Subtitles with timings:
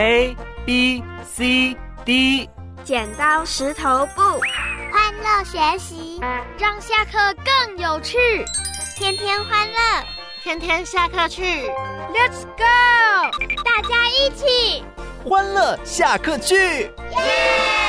[0.00, 2.48] A B C D，
[2.84, 4.22] 剪刀石头布，
[4.90, 6.18] 欢乐学习，
[6.58, 8.16] 让下课更有趣，
[8.96, 9.76] 天天欢乐，
[10.42, 11.68] 天天下课去
[12.14, 12.64] ，Let's go，
[13.62, 14.82] 大家一起。
[15.22, 17.79] 欢乐下课去，耶！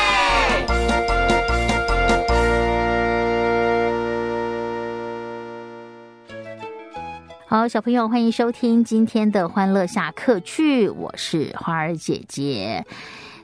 [7.52, 12.85] 好，小朋友，欢迎收听今天的欢乐下课去，我是花儿姐姐。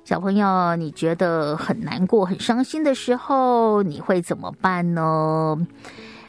[0.06, 5.58] 小朋友，你觉得很难过、很伤心的时候，你会怎么办呢？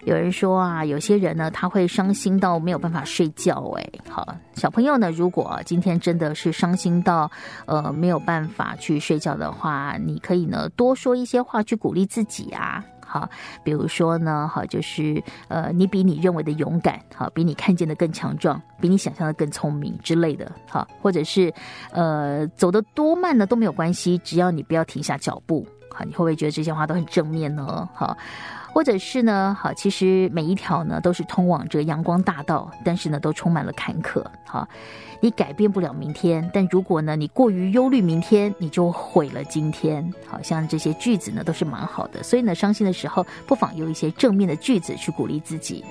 [0.02, 3.72] 有人说啊，有些人呢，他会伤心到没有办法睡觉。
[3.76, 4.26] 哎，好，
[4.56, 7.30] 小朋友呢，如果今天真的是伤心到
[7.66, 12.84] 呃没有办法去睡觉的话，你可以呢多说一些话去鼓励自己啊。
[13.08, 13.28] 好，
[13.64, 21.52] 比如说呢，好，就是呃，你比你认为的勇敢，好，比你看见的更强壮，比你想象的更聪明之类的，好，或者是
[21.90, 27.88] 呃，走得多慢呢都没有关系，只要你不要停下脚步，好，你会不会觉得这些话都很正面呢？
[27.94, 28.16] 好。
[28.70, 34.22] 或者是呢，好，其实每一条呢都是通往这阳光大道，但是呢都充满了坎坷。
[34.44, 34.68] 好，
[35.20, 40.08] 你改变不了明天，但如果呢你过于忧虑明天，你就毁了今天。
[40.26, 45.84] 好像这些句子呢都是蛮好的，所以呢伤心的时候，不妨用一些正面的句子去鼓励自己。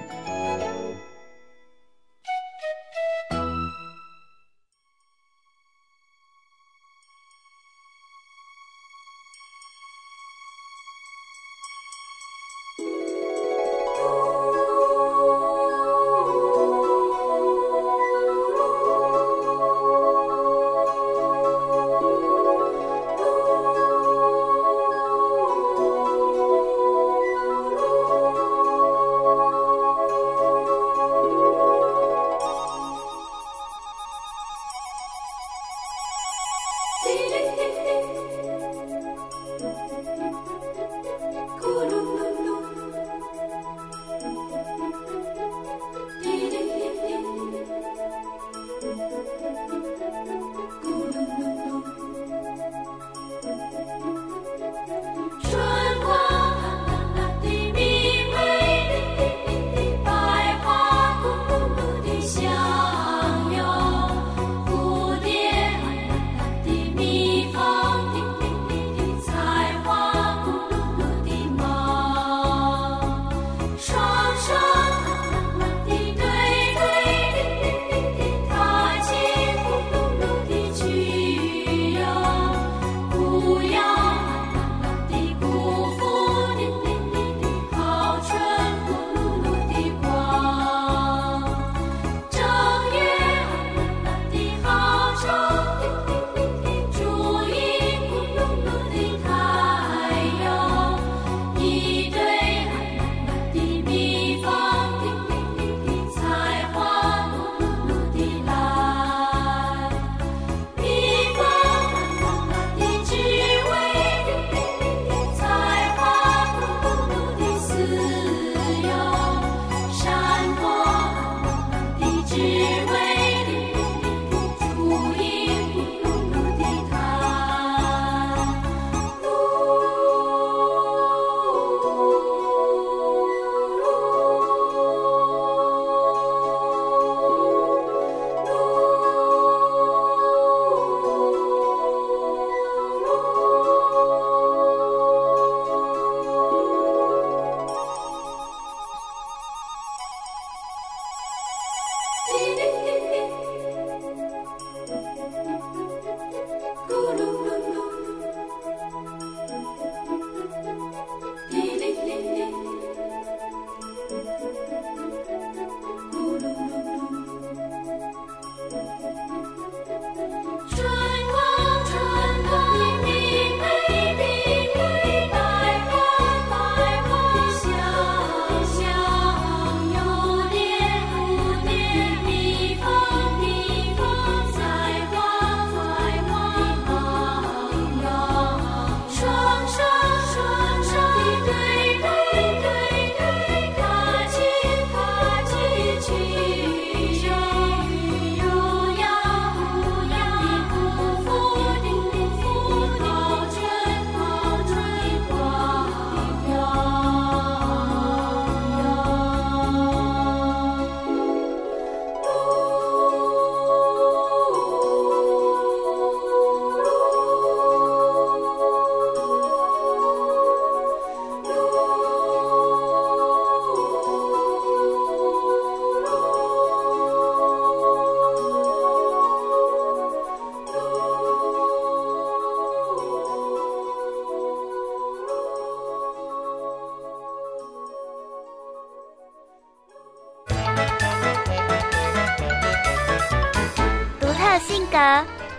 [244.59, 244.98] 性格、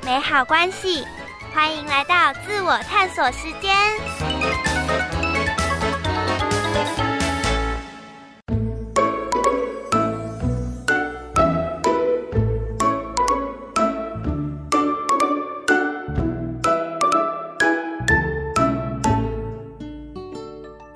[0.05, 1.05] 美好关系，
[1.55, 3.75] 欢迎来到自我探索时间。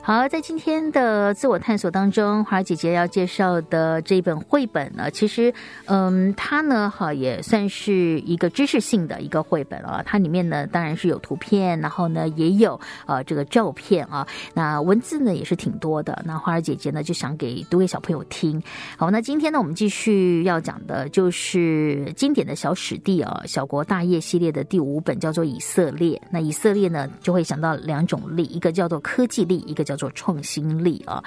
[0.04, 5.52] 好，在今天的自我探索当中，花儿姐姐要介绍的这本绘本呢，其实，
[5.84, 10.02] 嗯，它呢，哈，也算是一个知识性的一个绘本啊。
[10.06, 14.26] 它里面呢，当然是有图片，然后呢，也有呃这个照片啊。
[14.54, 16.22] 那文字呢，也是挺多的。
[16.24, 18.62] 那花儿姐姐呢，就想给读给小朋友听。
[18.96, 26.18] 好，那今天呢，我们继续要讲的就是经典的小史地啊，小国大业系列的第五本，叫做以色列。
[26.30, 29.82] 那以色列呢，就会想到两种力，一个叫做科技力，一个。
[29.82, 31.20] 叫做创新力啊！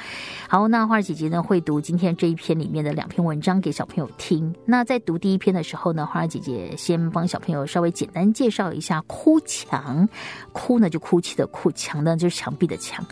[0.47, 4.56] 好，那花儿姐姐呢会读今天这一篇里面的两篇文章给小朋友听。
[4.63, 10.07] 那在读第一篇的时候呢，花儿姐姐先帮小朋友稍微简单介绍一下哭墙。
[10.53, 13.06] 哭呢就哭泣的哭，墙呢就是墙壁的墙。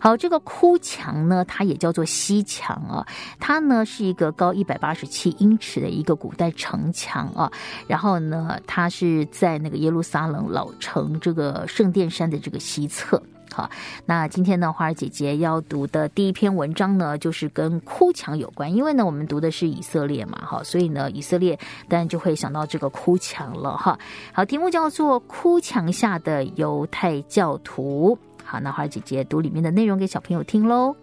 [0.00, 3.06] 好，这个哭墙呢，它也叫做西墙啊。
[3.38, 7.48] 它呢是一个高一百八十七英尺的一个古代城墙啊。
[7.86, 13.22] 然后呢，它是在那个耶路撒冷老城这个圣殿山的这个西侧。
[13.52, 13.68] 好，
[14.06, 18.72] 那今天呢，花儿姐姐要读的第一篇文章呢，就是跟哭墙有关。
[18.72, 21.58] 因为呢，我们读的是以色列嘛，哈，所以呢，以色列
[21.88, 23.98] 当然就会想到这个哭墙了，哈。
[24.32, 28.16] 好，题目叫做《哭墙下的犹太教徒》。
[28.44, 30.94] 好，那花儿姐姐读里面的内容给小朋友听喽。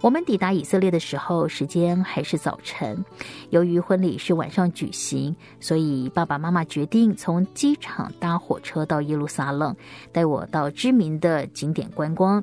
[0.00, 3.04] 我们抵达以色列的时候，时间还是早晨。
[3.50, 9.74] 由于婚礼是晚上举行，所以爸爸妈妈决定从机场搭火车到耶路撒冷，
[10.12, 12.42] 带我到知名的景点观光。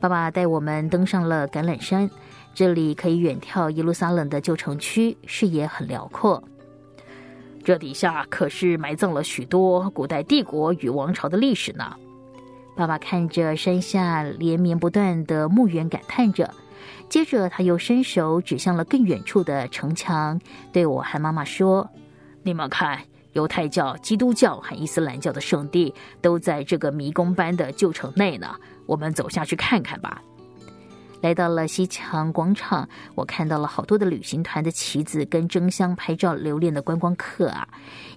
[0.00, 2.10] 爸爸带我们登上了橄榄山，
[2.52, 6.42] 这里可以远眺耶路撒冷的旧城区，视野很辽阔。
[7.62, 11.94] 这底下可是埋葬了许多古代帝国与王朝的历史呢。
[12.74, 16.52] 爸爸看着山下连绵不断的墓园，感叹着。
[17.08, 20.40] 接着，他又伸手指向了更远处的城墙，
[20.72, 21.88] 对我和妈妈说
[22.42, 23.00] ：“你们看，
[23.32, 28.54] 犹太教、基督教和伊斯兰教的圣地都在这个迷宫般的旧城内呢。
[28.86, 30.22] 我们走下去看看吧。”
[31.20, 37.66] 来到了西墙广场，我看到了好多的旅行团的旗子跟争相拍照留恋的观光客啊！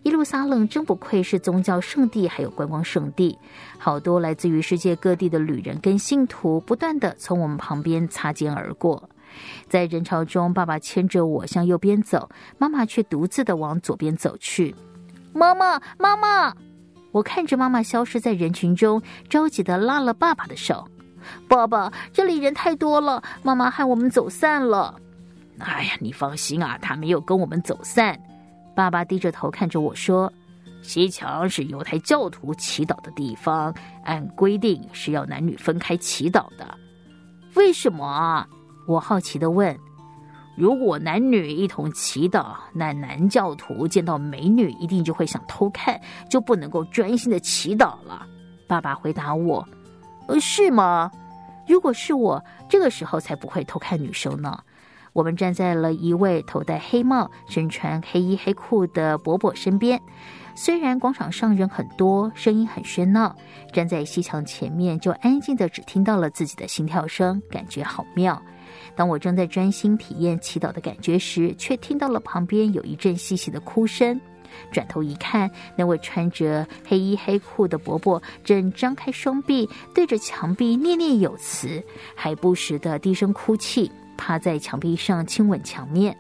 [0.04, 3.38] 耶路撒冷真不愧是宗教圣地，还有观光圣地，
[3.80, 9.10] 好多来自于世界各地的旅人跟信徒不断的从我们旁边擦肩而过。
[9.68, 14.76] 在人潮中，爸爸牵着我向右边走，妈妈却独自的往左边走去。
[15.34, 16.54] 妈妈，妈妈！
[17.12, 20.88] 我看着妈妈消失在人群中，着急的拉了爸爸的手。
[21.48, 24.96] 爸爸，这里人太多了，妈妈喊我们走散了。
[25.60, 28.20] 哎呀，你放心啊，他没有跟我们走散。
[28.76, 30.32] 爸爸低着头看着我说
[30.82, 33.74] ：“西墙是犹太教徒祈祷的地方，
[34.04, 36.78] 按规定是要男女分开祈祷的。
[37.56, 38.48] 为什么啊？”
[38.88, 39.78] 我好奇的问。
[40.58, 46.00] 如果男女一同祈祷，那男教徒见到美女一定就会想偷看，
[46.30, 48.26] 就不能够专心的祈祷了。
[48.68, 49.68] 爸爸回答我。
[50.28, 51.12] 呃，是吗？
[51.68, 54.60] 如果是我，这个时候才不会偷看女生呢。
[55.14, 60.00] 我们站在了一位头戴黑帽、身穿黑衣黑裤的伯伯身边。
[60.56, 63.36] 虽然广场上人很多，声音很喧闹，
[63.74, 68.42] 站在西墙前面就安静的只听到了自己的心跳声，感觉好妙。
[68.96, 74.20] 当我正在专心体验祈祷的感觉时，却听到了旁边有一阵细细的哭声。
[74.72, 81.84] 转头一看，那位穿着黑衣黑裤的伯伯正张开双臂，对着墙壁念念有词，
[82.16, 86.16] 还不时的低声哭泣，趴在墙壁上亲吻墙面。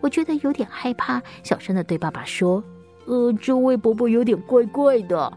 [0.00, 2.62] 我觉得有点害怕，小声的对爸爸说
[3.06, 5.32] ：“呃，这位伯伯有点怪怪的，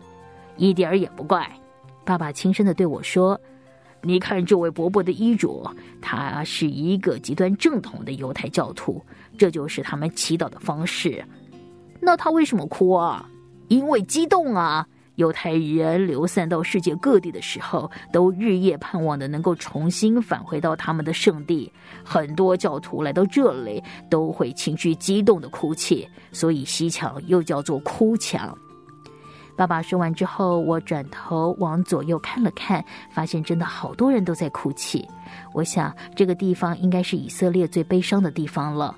[0.58, 1.50] 一点儿也不怪。”
[2.04, 3.40] 爸爸轻声的对我说
[4.02, 5.70] ：“你看这位伯伯的衣着，
[6.02, 9.04] 他是一个极端正统的犹太教徒，
[9.38, 11.24] 这就是他们祈祷的方式。”
[12.00, 13.30] 那他为什么哭啊？
[13.68, 14.88] 因为激动啊！
[15.16, 21.72] 犹太人流散到世界各地的时候，都日夜盼望的能够重新返回到他们的圣地。
[22.04, 28.56] 很多教徒来到这里，都会情绪激动的哭泣，所以西墙又叫做哭墙。
[29.56, 35.04] 爸爸说完之后，我转头往左右看了看，发现真的好多人都在哭泣。
[35.52, 38.96] 我想这个地方应该是以色列最悲伤的地方了。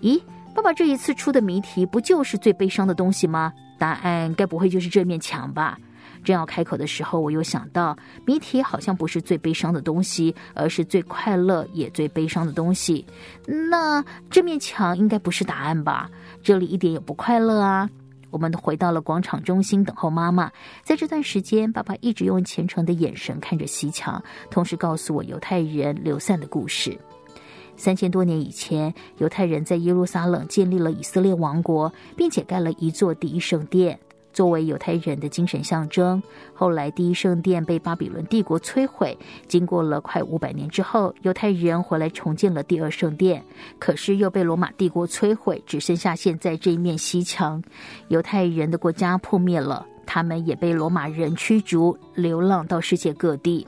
[0.00, 0.20] 咦？
[0.54, 3.52] 爸爸这一次出的谜题不就是最悲伤的东西吗？
[3.78, 5.78] 答案该不会就是这面墙吧？
[6.22, 13.04] 正要开口的时候，我又想到，谜题好像不是最悲伤的东西，而是最快乐也最悲伤的东西。
[13.46, 16.08] 那这面墙应该不是答案吧？
[16.42, 17.88] 这里一点也不快乐啊！
[18.30, 20.50] 我们回到了广场中心等候妈妈。
[20.84, 26.96] 在这段时间，爸爸一直用虔诚的眼神看着西墙，同时告诉我犹太人流散的故事。
[27.76, 33.98] 三千多年以前，犹太人在耶路撒冷建立了以色列王国，并且盖了一座第一圣殿。
[34.32, 36.22] 作为犹太人的精神象征，
[36.54, 39.14] 后来第一圣殿被巴比伦帝国摧毁。
[39.46, 43.44] 经过了快五百年之后，犹太人回来重建了第二圣殿，
[43.78, 47.62] 可是又被罗马帝国摧毁，只剩下现在这一面西墙。
[48.08, 53.66] 犹太人的国家破灭了，他们也被罗马人驱逐，流浪到世界各地。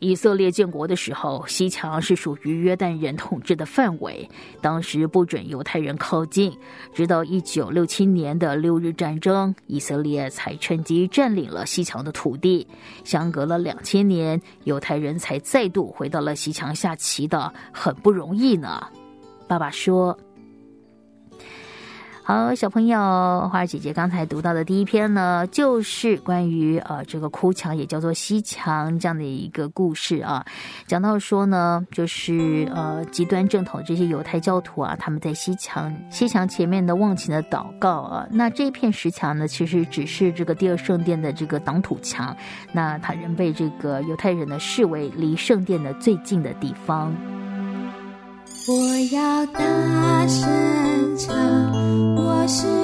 [0.00, 4.28] 以色列建国的时候，西墙是属于约旦人统治的范围，
[4.60, 6.56] 当时不准犹太人靠近。
[6.92, 12.66] 直到一九六七年的六日战争，以色列才趁机占领了西墙的土地。
[13.04, 18.80] 相隔了两千年，犹太人才再度回到了西墙下棋的，很不容易呢。
[19.48, 20.16] 爸爸说。
[22.28, 22.98] 好，小朋友，
[23.50, 30.44] 花儿姐姐刚才读到的第一篇呢，就是关于呃这个哭墙，也叫做西墙这样的一个故事啊。
[30.86, 38.28] 讲到说呢，就是呃极端正统这些犹太教徒啊，他们在西墙西墙前面的忘情的祷告啊。
[38.30, 42.36] 那这片石墙呢，其实只是这个第二圣殿的这个挡土墙，
[42.72, 47.10] 那它仍被这个犹太人呢视为离圣殿的最近的地方。
[48.70, 50.46] 我要大声
[51.16, 51.34] 唱，
[52.48, 52.77] 是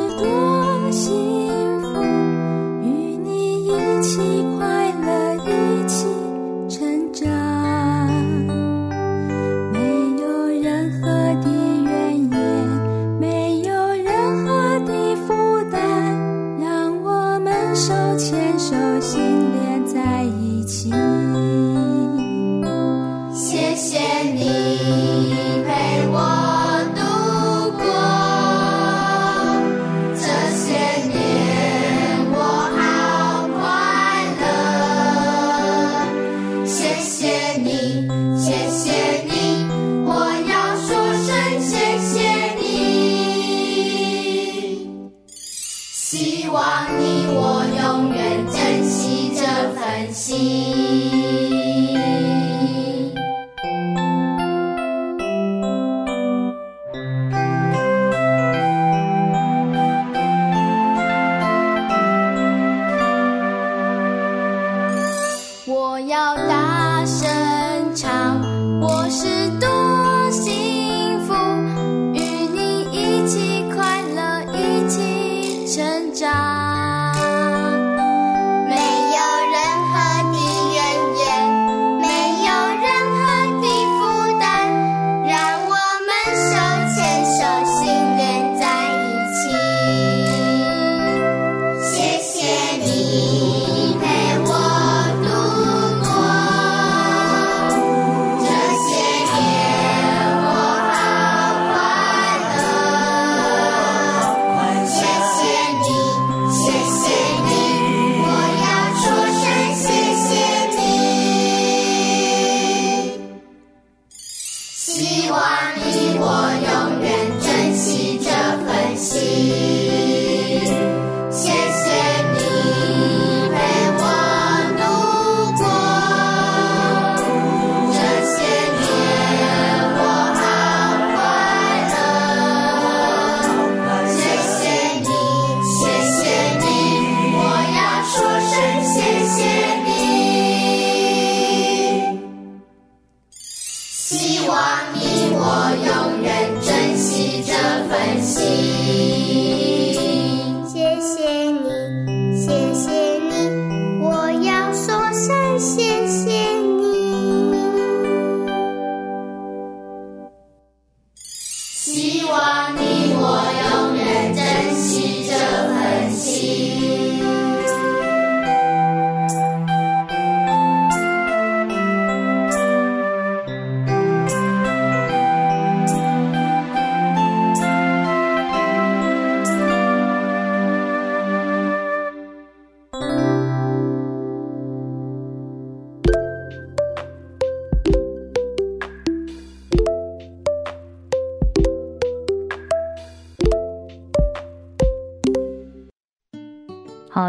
[161.85, 162.64] 希望。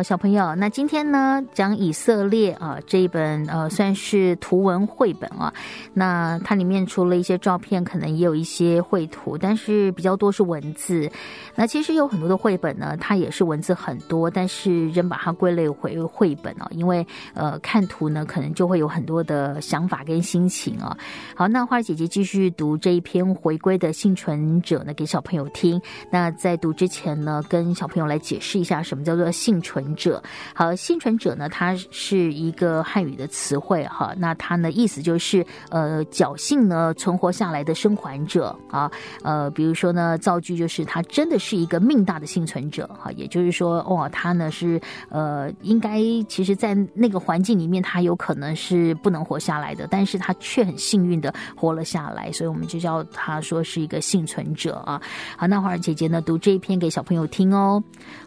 [0.05, 5.51] 小朋友，那今天呢讲以色列啊这一本呃算是图文绘本啊，
[5.95, 11.09] 那它里面除了一些照片，可能也有一些绘图，但是比较多是文字。
[11.55, 20.95] 那其实有很多的绘本呢，它也是文字很多，但是仍把它归类为绘本哦，因为呃看图呢可能就会有很多的想法跟心情啊。
[21.35, 25.81] 好，那花儿姐姐继续读这一篇《回归的幸存者》呢给小朋友听。
[26.11, 29.94] 那在读之前呢，跟小朋友来解释一下什么叫做幸存。
[29.95, 30.21] 者，
[30.53, 31.49] 好，幸存者呢？
[31.49, 34.13] 它是一个汉语的词汇哈。
[34.17, 38.91] 那它呢，意思就是呃，侥幸呢存活下来的生还者啊。
[39.23, 43.11] 呃，比如说呢，造句就是他真的是一个命大的幸存者哈。
[43.13, 55.01] 也就是说，哇，他呢是呃，应该其实在那个环境里面，他有可能是不能活下来的，但是他却很幸运的活了下来，所以我们就叫他说是一个幸存者啊。
[55.37, 57.81] 好，那花儿姐姐呢，读这一篇给小朋友听哦。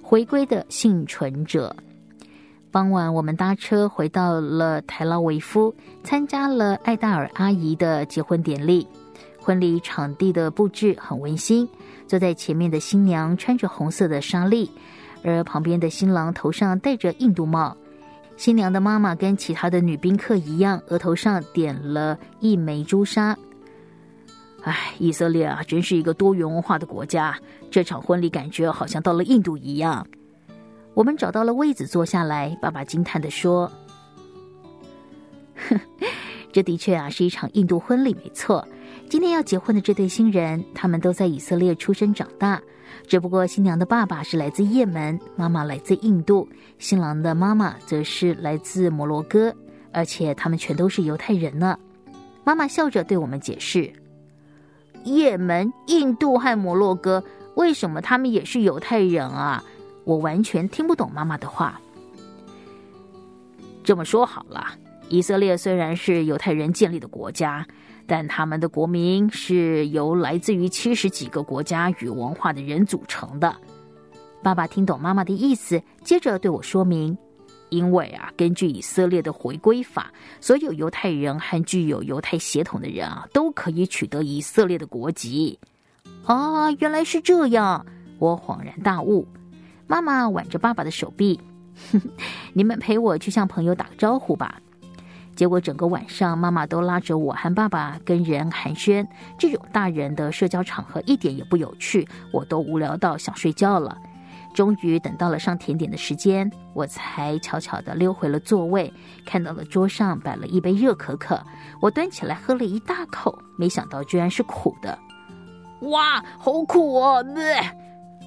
[0.09, 1.77] 回归的幸存者。
[2.71, 8.89] 傍晚，我们搭车回到了台拉维夫，参加了艾达尔阿姨的结婚典礼。
[9.39, 11.69] 婚礼场地的布置很温馨，
[12.07, 14.71] 坐在前面的新娘穿着红色的纱丽，
[15.23, 17.77] 而旁边的新郎头上戴着印度帽。
[18.39, 23.37] 新娘的妈妈跟其他的女宾客一样，额头上点了一枚朱砂。
[24.63, 27.39] 唉，以色列啊，真是一个多元文化的国家。
[27.71, 30.07] 这场婚礼感觉好像到了印度一样。
[30.95, 33.71] 我们找到了位子坐下来，爸爸惊叹的说：
[36.53, 38.67] “这的确啊是一场印度婚礼，没错。
[39.09, 42.61] 今天要结婚的这对新人，他们都在以色列出生长大，
[43.07, 46.47] 只不过新娘的爸爸是来自也门，妈妈来自印度，
[46.79, 49.55] 新郎的妈妈则是来自摩洛哥，
[49.93, 51.79] 而且他们全都是犹太人呢。”
[52.45, 53.93] 妈妈笑着对我们解释。
[55.05, 57.23] 也门、印度和摩洛哥，
[57.55, 59.63] 为什么他们也是犹太人啊？
[60.05, 61.81] 我完全听不懂妈妈的话。
[63.85, 64.67] 这么说好了，
[65.09, 67.67] 以色列虽然是犹太人建立的国家，
[68.07, 73.55] 但他们的国民是由来自于七十几个国家与文化的人组成的。
[74.43, 77.17] 爸爸听懂妈妈的意思，接着对我说明。
[77.71, 85.59] 因为啊，根据以色列的回归法，所有犹太人和具有犹太血统的人啊，都可以取得以色列的国籍。
[86.25, 87.85] 啊，原来是这样！
[88.19, 89.27] 我恍然大悟。
[89.87, 91.41] 妈妈挽着爸爸的手臂，
[92.53, 94.61] 你们陪我去向朋友打个招呼吧。
[95.35, 99.07] 结果整个晚上，妈妈都拉着我和爸爸跟人寒暄。
[99.39, 103.97] 这种大人的社交场合一点也不有趣，我都无聊到想睡觉了。
[104.59, 108.93] 终于等到了上甜点的时间，我才悄悄地溜回了座位，
[109.25, 111.41] 看到了桌上摆了一杯热可可，
[111.81, 114.99] 我端起来喝了一大口，没想到居然是苦的，
[115.83, 117.25] 哇，好苦哦！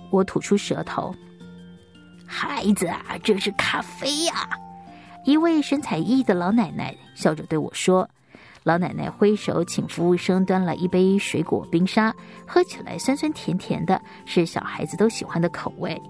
[0.10, 1.14] 我吐出舌头。
[2.26, 4.34] 孩子啊，这是咖啡呀！
[5.26, 8.10] 一位神采奕奕的老奶奶笑着对我说。
[8.64, 12.16] 老奶奶挥手请服务生端来一杯水果冰沙，
[12.48, 16.02] 喝起来酸酸甜甜的，是小孩子都喜欢的口味。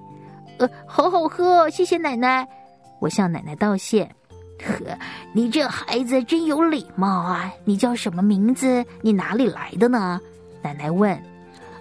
[0.61, 2.47] 呃，好好喝，谢谢奶奶。
[2.99, 4.03] 我向奶奶道谢。
[4.63, 4.95] 呵，
[5.33, 7.51] 你这孩子真有礼貌啊！
[7.65, 8.85] 你叫什么名字？
[9.01, 10.21] 你哪里来的呢？
[10.61, 11.19] 奶奶问。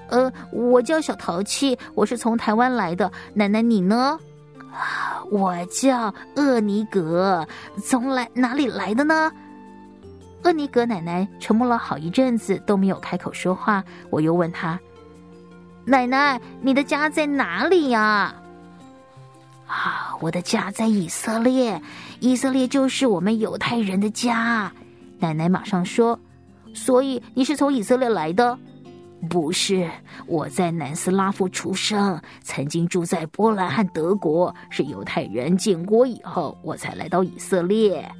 [0.08, 3.12] 呃，我叫小淘气，我是从台湾来的。
[3.34, 4.18] 奶奶你呢？
[5.30, 7.46] 我叫厄尼格，
[7.84, 9.30] 从来哪里来的呢？
[10.44, 13.84] 厄尼格奶奶沉默了好一阵子，都没有开口说话。
[14.08, 14.80] 我又问他
[15.84, 18.34] ：“奶奶，你的家在哪里呀？”，
[19.70, 21.80] 啊我的家在以色列，
[22.18, 24.70] 以色列就是我们犹太人的家。
[25.18, 26.18] 奶奶马上说
[26.74, 28.58] ：“所以你是从以色列来的
[29.30, 29.88] ？”“不是，
[30.26, 38.10] 我在南斯拉夫出生，曾经住在波兰和德国，是犹太人建国以后，我才来到以色列。”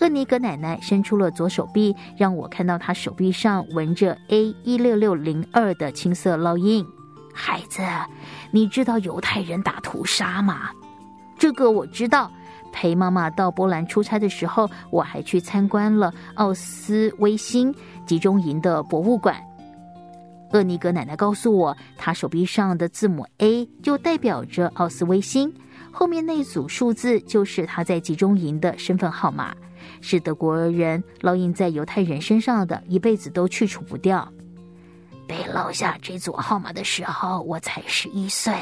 [0.00, 6.86] 厄尼格奶奶伸出了左手臂，让我看到她手臂上纹着 A 一六六零二的青色烙印。
[7.40, 7.80] 孩子，
[8.50, 10.70] 你知道犹太人打屠杀吗？
[11.38, 12.28] 这个我知道。
[12.70, 17.74] 陪妈妈到波兰出差的时候，我还去参观了奥斯威辛
[18.06, 19.36] 集中营的博物馆。
[20.52, 25.52] 厄尼格奶奶告诉我，她手臂上的字母 A 就代表着奥斯威辛，
[25.92, 29.54] 后面那组数字就是她在集中营的身份号码。
[30.00, 34.30] 是德国人烙印在犹太人身上的，一辈子都去除不掉。
[35.28, 38.54] 被落下这组号码的时候，我才十一岁，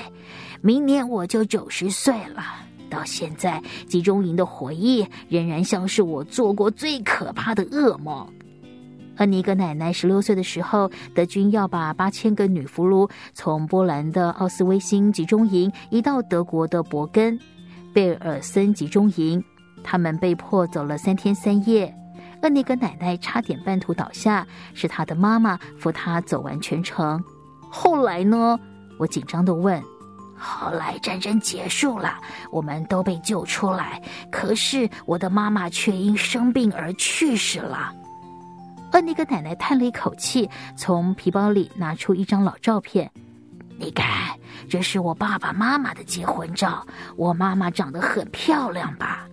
[0.61, 2.43] 明年我就九十岁了。
[2.91, 8.27] 到现在，集中营的回忆仍然像是我做过最可怕的噩梦。
[9.17, 17.39] 恩尼格奶奶十六岁的时候，德军要把八千个女俘虏从波兰的奥斯威辛集中营移到德国的伯根
[17.95, 19.43] 贝尔森集中营，
[19.83, 21.93] 他们被迫走了三天三夜。
[22.47, 27.21] 恩尼格奶奶差点半途倒下，是她的妈妈扶她走完全程。
[27.69, 28.57] 后来呢？
[28.99, 29.83] 我紧张的问。
[30.39, 32.15] 后来战争结束了，
[32.53, 37.93] 我们都被救出来，可是我的妈妈却因生病而去世了。
[38.93, 43.11] 恩尼格奶奶叹了一口气，从皮包里拿出一张老照片。
[43.77, 44.39] 你看，
[44.71, 46.87] 这是我爸爸妈妈的结婚照。
[47.17, 49.27] 我妈妈长得很漂亮吧？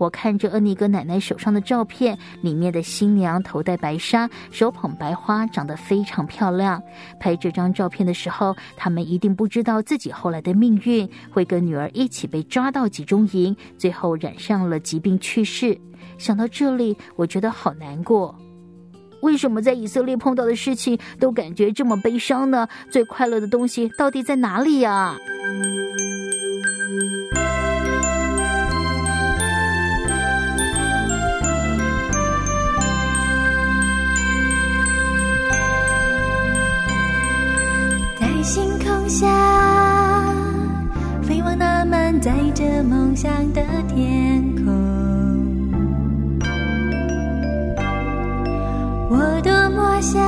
[0.00, 6.82] 我看着恩尼格奶奶手上的照片，里面的新娘头戴白纱，手捧白花，长得非常漂亮。
[7.20, 15.78] 拍这张照片的时候，他们一定不知道自己后来的命运会跟女儿一起被抓到集中营，最后染上了疾病去世。
[16.16, 18.34] 想到这里，我觉得好难过。
[19.20, 22.66] 为什么在以色列碰到的事情都感觉这么悲伤呢？
[22.90, 25.14] 最快乐的东西到底在哪里呀？
[39.20, 39.26] 下，
[41.20, 44.64] 飞往那满载着梦想的天空。
[49.10, 50.22] 我多么想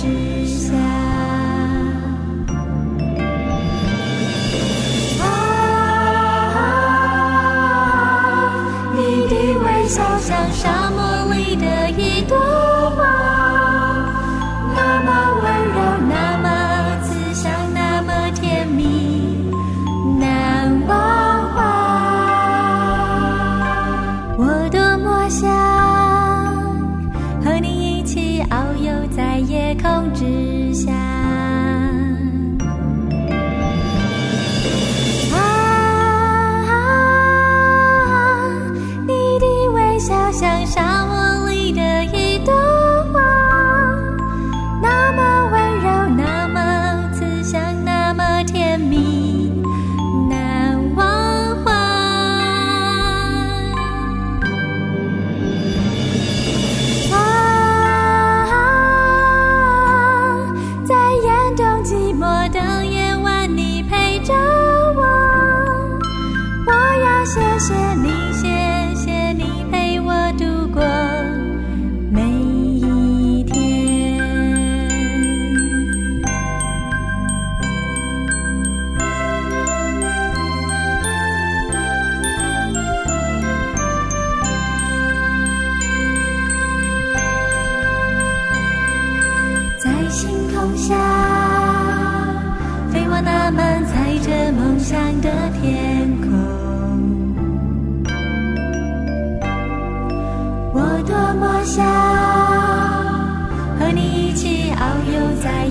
[0.00, 0.72] 之下
[8.96, 10.79] 你的微笑像夏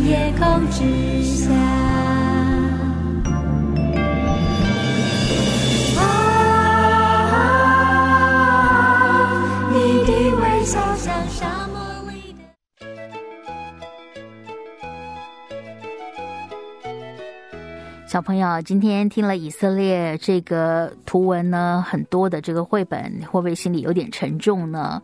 [0.10, 1.48] 夜空之下。
[9.72, 11.78] 你的微笑像沙漠
[12.12, 12.42] 里的
[18.08, 25.00] 小朋友今天听了以色列这个图文呢很多的这个绘本会不会心里有点沉重呢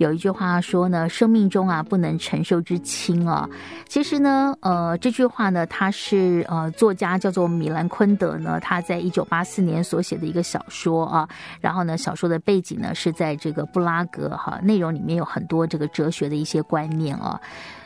[0.00, 3.46] 有一句话说呢，生命中啊不能承受之轻啊。
[3.86, 11.28] 其实呢，呃，这句话呢，它是呃作家叫做米兰昆德呢，他在一九八四年所写的一个小说啊。
[11.60, 17.38] 然后呢，小说的背景呢是在这个布拉格哈，内容里面有很多这个哲学的一些观念啊。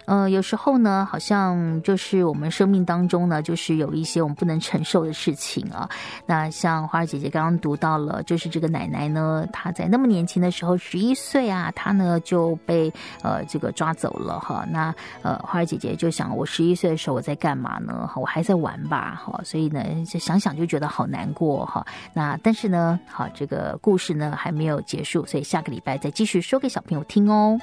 [0.06, 5.88] 呃，有时候呢，好像就是我们生命当中呢，就是有一些我们不能承受的事情啊。
[6.26, 14.66] 那像花儿姐姐刚刚读到了，就是这个奶奶呢，她在那么年轻的时候，十一岁啊，她呢就被呃这个抓走了哈。
[14.70, 18.10] 那呃花儿姐姐就想，我十一岁的时候我在干嘛呢？
[18.16, 19.40] 我还在玩吧，哈。
[19.44, 21.84] 所以呢，就想想就觉得好难过哈。
[22.12, 27.58] 那但是呢，好这个故事呢还没有结束，所以下个礼拜再继续说给小朋友听哦。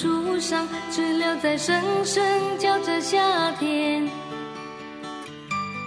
[0.00, 2.24] 树上，知了在声声
[2.58, 4.08] 叫着夏天。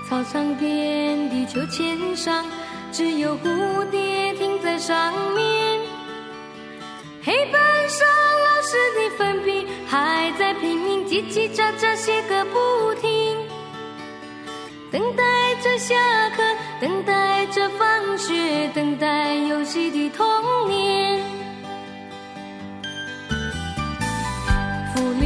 [0.07, 2.45] 操场边的秋千上，
[2.91, 5.79] 只有蝴蝶停在上面。
[7.23, 13.35] 黑板上老师的粉笔还在拼命叽叽喳喳写个不停。
[14.91, 15.23] 等待
[15.63, 15.95] 着下
[16.29, 16.43] 课，
[16.79, 20.27] 等待着放学，等待游戏的童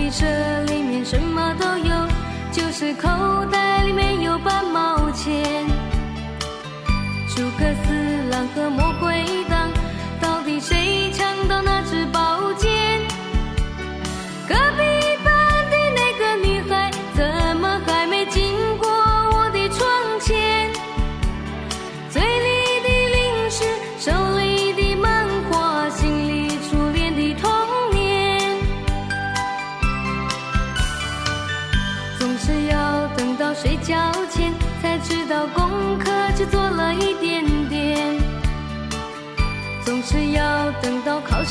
[0.09, 2.07] 这里面什么都有，
[2.51, 3.09] 就是口
[3.51, 3.66] 袋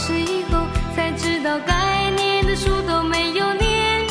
[0.07, 4.05] 到考试以后，才知道该念的书都没有念。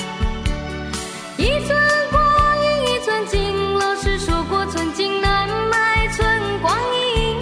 [1.38, 1.78] 一寸
[2.12, 2.22] 光
[2.62, 6.28] 阴一寸金，老师说过寸金难买寸
[6.62, 7.38] 光阴。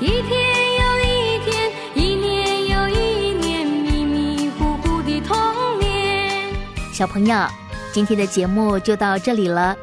[0.00, 0.32] 一天
[0.78, 6.54] 又一天，一年又一年，迷迷糊糊的童年。
[6.94, 7.46] 小朋友，
[7.92, 9.76] 今天的节目就到这里了。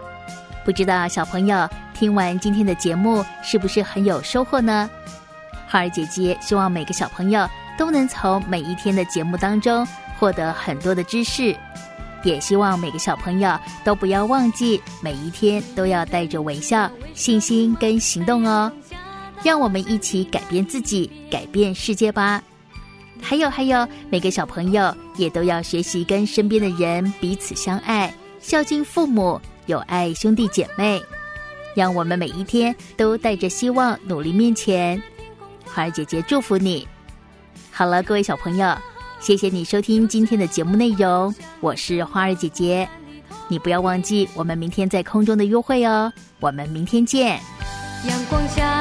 [0.66, 4.90] 不知道小朋友听完今天的节目是不是很有收获呢？
[5.74, 9.84] 花儿姐姐希望每个小朋友都能从每一天的节目当中
[10.20, 11.58] 获得很多的知识，
[12.24, 18.72] 也希望每个小朋友都不要忘记每一天都要带着微笑、信心跟行动哦。
[19.42, 22.40] 让我们一起改变自己，改变世界吧。
[23.20, 31.02] 还有还有，每个小朋友也都要学习跟身边的人彼此相爱，孝敬父母，友爱兄弟姐妹。
[31.76, 35.02] 让我们每一天都带着希望努力面前。
[35.74, 36.88] 花儿姐姐祝福你。
[37.72, 38.78] 好了，各位小朋友，
[39.20, 42.88] 谢谢你收听今天的节目内容，我是花儿姐姐。
[43.48, 47.40] 你不要忘记我们明天在空中的约会哦，我们明天见。
[48.08, 48.73] 阳光下，